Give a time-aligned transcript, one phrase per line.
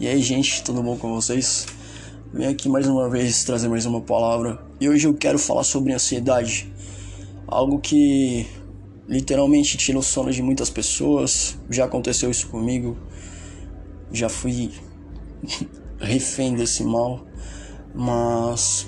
[0.00, 1.66] E aí, gente, tudo bom com vocês?
[2.32, 4.58] Venho aqui mais uma vez trazer mais uma palavra.
[4.80, 6.72] E hoje eu quero falar sobre ansiedade.
[7.46, 8.46] Algo que
[9.06, 11.58] literalmente tira o sono de muitas pessoas.
[11.68, 12.96] Já aconteceu isso comigo.
[14.10, 14.70] Já fui
[16.00, 17.26] refém desse mal.
[17.94, 18.86] Mas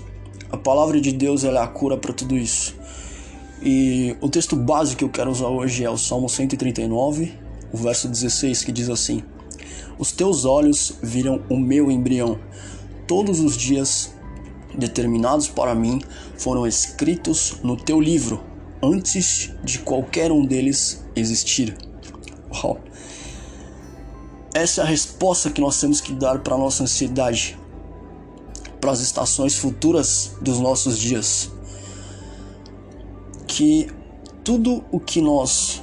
[0.50, 2.74] a palavra de Deus é a cura para tudo isso.
[3.64, 7.32] E o texto básico que eu quero usar hoje é o Salmo 139,
[7.72, 9.22] o verso 16, que diz assim:
[9.96, 12.40] os teus olhos viram o meu embrião.
[13.06, 14.12] Todos os dias
[14.76, 16.00] determinados para mim
[16.36, 18.42] foram escritos no teu livro,
[18.82, 21.76] antes de qualquer um deles existir.
[22.52, 22.80] Uau.
[24.52, 27.56] Essa é a resposta que nós temos que dar para a nossa ansiedade,
[28.80, 31.48] para as estações futuras dos nossos dias.
[33.54, 33.86] Que
[34.42, 35.82] tudo o que nós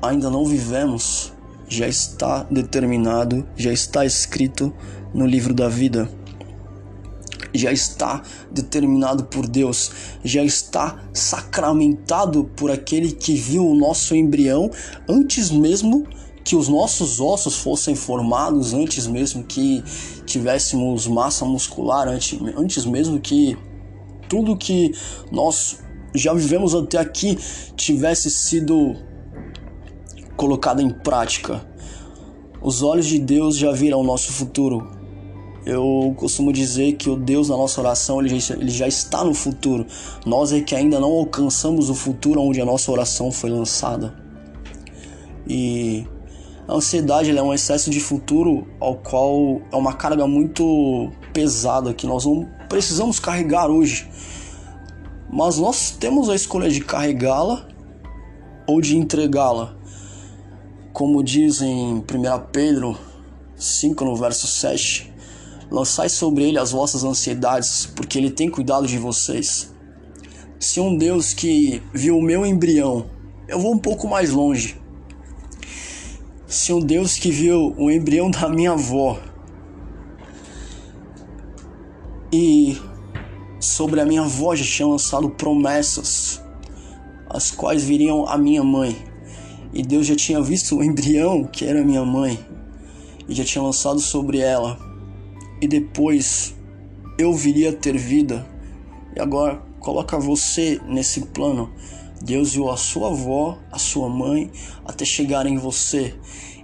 [0.00, 1.32] ainda não vivemos
[1.68, 4.72] já está determinado, já está escrito
[5.12, 6.08] no livro da vida.
[7.52, 9.90] Já está determinado por Deus,
[10.22, 14.70] já está sacramentado por aquele que viu o nosso embrião
[15.08, 16.06] antes mesmo
[16.44, 19.82] que os nossos ossos fossem formados, antes mesmo que
[20.24, 23.58] tivéssemos massa muscular, antes, antes mesmo que
[24.28, 24.92] tudo que
[25.32, 25.80] nós
[26.14, 27.38] já vivemos até aqui
[27.76, 28.96] tivesse sido
[30.36, 31.64] colocada em prática.
[32.62, 34.90] Os olhos de Deus já viram o nosso futuro.
[35.64, 39.34] Eu costumo dizer que o Deus na nossa oração ele já, ele já está no
[39.34, 39.86] futuro.
[40.24, 44.14] Nós é que ainda não alcançamos o futuro onde a nossa oração foi lançada.
[45.46, 46.06] E
[46.66, 52.06] a ansiedade é um excesso de futuro ao qual é uma carga muito pesada que
[52.06, 54.08] nós não precisamos carregar hoje.
[55.32, 57.68] Mas nós temos a escolha de carregá-la
[58.66, 59.76] ou de entregá-la.
[60.92, 62.04] Como diz em 1
[62.50, 62.98] Pedro
[63.54, 65.12] 5, no verso 7,
[65.70, 69.72] lançai sobre ele as vossas ansiedades, porque ele tem cuidado de vocês.
[70.58, 73.06] Se um Deus que viu o meu embrião,
[73.46, 74.80] eu vou um pouco mais longe.
[76.46, 79.18] Se um Deus que viu o embrião da minha avó
[82.32, 82.76] e
[83.60, 86.42] sobre a minha avó já tinha lançado promessas,
[87.28, 89.10] as quais viriam a minha mãe
[89.72, 92.38] e Deus já tinha visto o embrião que era minha mãe
[93.28, 94.78] e já tinha lançado sobre ela.
[95.60, 96.54] E depois
[97.16, 98.46] eu viria a ter vida.
[99.14, 101.70] E agora coloca você nesse plano.
[102.20, 104.50] Deus viu a sua avó, a sua mãe,
[104.84, 106.14] até chegar em você.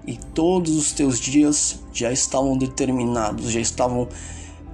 [0.07, 4.09] E todos os teus dias já estavam determinados, já estavam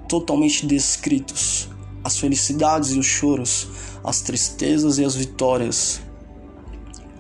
[0.09, 1.69] totalmente descritos.
[2.04, 3.68] As felicidades e os choros,
[4.02, 6.00] as tristezas e as vitórias.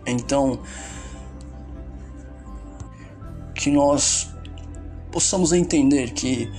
[0.06, 0.60] Então,
[3.54, 4.28] que nós
[5.12, 6.50] possamos entender que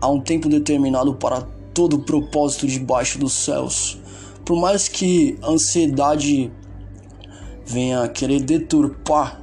[0.00, 3.98] há um tempo determinado para todo o propósito debaixo dos céus.
[4.44, 6.50] Por mais que a ansiedade
[7.64, 9.40] venha querer deturpar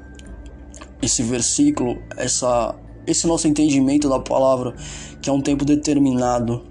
[1.02, 2.76] esse versículo, essa,
[3.06, 4.76] esse nosso entendimento da palavra,
[5.22, 6.64] que é um tempo determinado.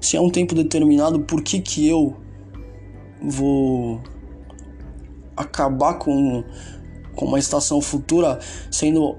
[0.00, 2.16] Se é um tempo determinado, por que que eu
[3.22, 4.00] vou
[5.36, 6.42] acabar com,
[7.14, 8.38] com uma estação futura
[8.70, 9.16] sendo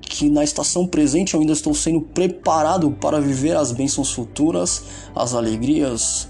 [0.00, 5.34] que na estação presente eu ainda estou sendo preparado para viver as bênçãos futuras, as
[5.34, 6.28] alegrias,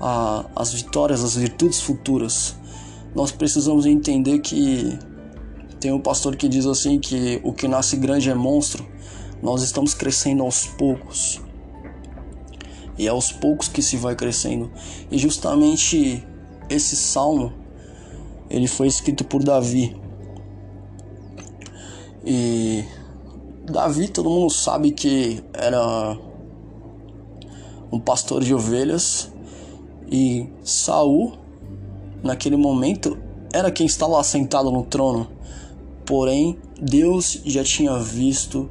[0.00, 2.56] a, as vitórias, as virtudes futuras.
[3.14, 4.98] Nós precisamos entender que
[5.80, 8.86] tem um pastor que diz assim que o que nasce grande é monstro.
[9.42, 11.40] Nós estamos crescendo aos poucos.
[12.98, 14.70] E é aos poucos que se vai crescendo.
[15.10, 16.26] E justamente
[16.68, 17.52] esse salmo
[18.48, 19.96] ele foi escrito por Davi.
[22.24, 22.84] E
[23.64, 26.16] Davi, todo mundo sabe que era
[27.90, 29.32] um pastor de ovelhas
[30.10, 31.32] e Saul,
[32.22, 33.18] naquele momento,
[33.52, 35.26] era quem estava assentado no trono.
[36.04, 38.68] Porém, Deus já tinha visto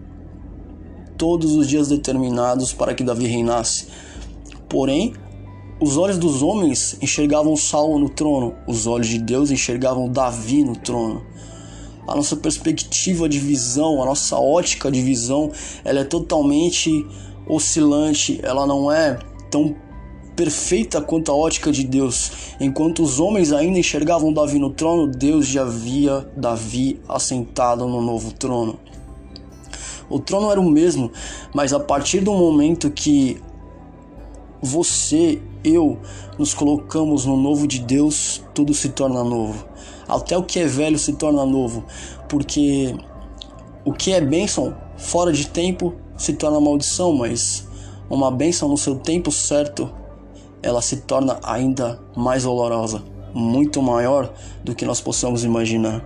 [1.17, 3.88] todos os dias determinados para que Davi reinasse.
[4.71, 5.13] Porém,
[5.79, 10.75] os olhos dos homens enxergavam Saul no trono, os olhos de Deus enxergavam Davi no
[10.75, 11.29] trono
[12.12, 15.51] a nossa perspectiva de visão, a nossa ótica de visão,
[15.83, 17.06] ela é totalmente
[17.47, 19.18] oscilante, ela não é
[19.50, 19.75] tão
[20.35, 22.31] perfeita quanto a ótica de Deus.
[22.59, 28.33] Enquanto os homens ainda enxergavam Davi no trono, Deus já via Davi assentado no novo
[28.33, 28.79] trono.
[30.09, 31.12] O trono era o mesmo,
[31.53, 33.39] mas a partir do momento que
[34.61, 35.99] você, eu,
[36.37, 39.65] nos colocamos no novo de Deus, tudo se torna novo.
[40.07, 41.83] Até o que é velho se torna novo,
[42.29, 42.95] porque
[43.83, 47.67] o que é bênção fora de tempo se torna maldição, mas
[48.09, 49.89] uma bênção no seu tempo certo,
[50.61, 53.03] ela se torna ainda mais dolorosa,
[53.33, 54.31] muito maior
[54.63, 56.03] do que nós possamos imaginar.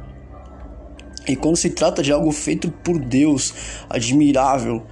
[1.28, 3.54] E quando se trata de algo feito por Deus,
[3.90, 4.84] admirável,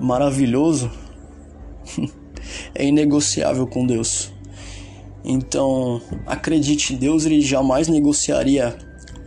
[0.00, 0.90] maravilhoso,
[2.74, 4.32] é inegociável com Deus.
[5.24, 8.76] Então, acredite, Deus ele jamais negociaria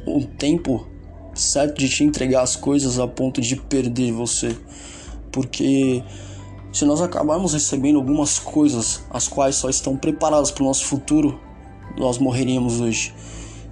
[0.06, 0.88] o tempo
[1.34, 4.56] certo de te entregar as coisas a ponto de perder você.
[5.32, 6.04] Porque
[6.72, 11.40] se nós acabarmos recebendo algumas coisas as quais só estão preparadas para o nosso futuro,
[11.98, 13.14] nós morreríamos hoje.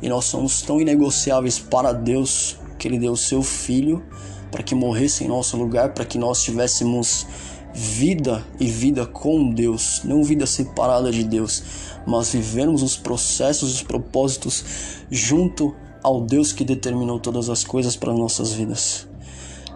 [0.02, 4.04] E nós somos tão inegociáveis para Deus que Ele deu o seu Filho
[4.52, 7.26] para que morresse em nosso lugar, para que nós tivéssemos
[7.74, 11.64] vida e vida com Deus, não vida separada de Deus,
[12.06, 14.64] mas vivermos os processos, os propósitos
[15.10, 19.08] junto ao Deus que determinou todas as coisas para nossas vidas.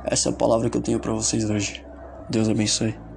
[0.04, 1.84] Essa é a palavra que eu tenho para vocês hoje.
[2.30, 3.15] Deus abençoe.